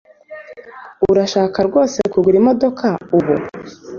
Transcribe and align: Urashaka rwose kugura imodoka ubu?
Urashaka 1.11 1.59
rwose 1.67 1.97
kugura 2.11 2.35
imodoka 2.41 2.87
ubu? 3.17 3.35